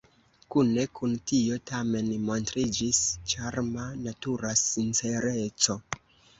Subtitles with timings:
[0.53, 3.03] Kune kun tio, tamen, montriĝis
[3.35, 5.81] ĉarma, natura sincereco.